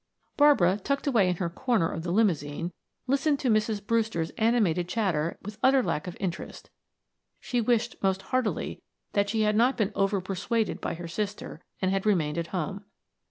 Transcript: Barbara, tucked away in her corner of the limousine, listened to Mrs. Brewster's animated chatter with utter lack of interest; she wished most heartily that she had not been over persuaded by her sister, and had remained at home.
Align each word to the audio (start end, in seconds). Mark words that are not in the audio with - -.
Barbara, 0.35 0.77
tucked 0.83 1.05
away 1.05 1.29
in 1.29 1.35
her 1.35 1.47
corner 1.47 1.87
of 1.87 2.01
the 2.01 2.09
limousine, 2.09 2.71
listened 3.05 3.37
to 3.41 3.51
Mrs. 3.51 3.85
Brewster's 3.85 4.31
animated 4.31 4.89
chatter 4.89 5.37
with 5.43 5.59
utter 5.61 5.83
lack 5.83 6.07
of 6.07 6.17
interest; 6.19 6.71
she 7.39 7.61
wished 7.61 7.95
most 8.01 8.23
heartily 8.23 8.81
that 9.13 9.29
she 9.29 9.41
had 9.43 9.55
not 9.55 9.77
been 9.77 9.91
over 9.93 10.19
persuaded 10.19 10.81
by 10.81 10.95
her 10.95 11.07
sister, 11.07 11.61
and 11.83 11.91
had 11.91 12.07
remained 12.07 12.39
at 12.39 12.47
home. 12.47 12.83